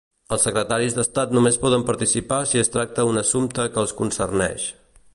[0.35, 4.69] Els Secretaris d'Estat només poden participar si es tracta un assumpte que els concerneix.